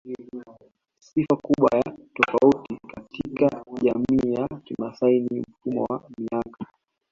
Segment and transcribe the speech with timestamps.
[0.99, 3.51] Sifa kubwa ya tofauti katika
[3.81, 6.65] Jamii ya kimaasai ni mfumo wa miaka